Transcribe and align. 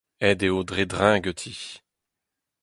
Aet 0.27 0.41
eo 0.47 0.59
dre 0.69 0.83
dreñv 0.91 1.21
ganti... 1.23 1.55